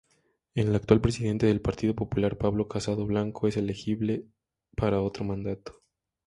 [0.55, 4.25] El actual presidente del Partido Popular Pablo Casado Blanco es elegible
[4.75, 5.83] para otro mandato.